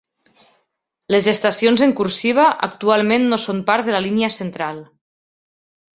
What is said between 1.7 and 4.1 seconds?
en cursiva actualment no son part de la